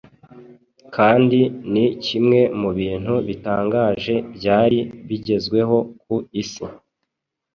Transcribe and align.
kandi 0.95 1.39
ni 1.73 1.85
kimwe 2.05 2.41
mu 2.61 2.69
bintu 2.79 3.13
bitangaje 3.27 4.15
byari 4.35 4.79
bigezweho 5.07 5.77
ku 6.03 6.15
isi 6.41 6.63